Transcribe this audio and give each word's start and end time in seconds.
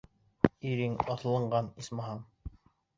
Ирең 0.69 0.97
аҫылынған, 1.17 1.71
исмаһам. 1.87 2.29